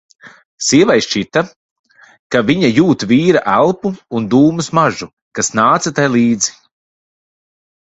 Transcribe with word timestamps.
Sievai 0.67 0.95
šķita, 1.07 1.43
ka 2.37 2.41
viņa 2.49 2.73
jūt 2.79 3.07
vīra 3.13 3.45
elpu 3.59 3.95
un 4.21 4.29
dūmu 4.35 4.69
smaržu, 4.73 5.13
kas 5.41 5.57
nāca 5.63 5.99
tai 6.01 6.13
līdz. 6.21 6.55